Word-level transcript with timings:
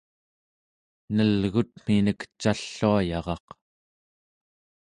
nelgutminek 1.15 2.19
calluayaraq 2.41 3.45